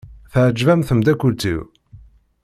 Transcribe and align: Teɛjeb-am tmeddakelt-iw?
Teɛjeb-am 0.31 0.81
tmeddakelt-iw? 0.83 1.59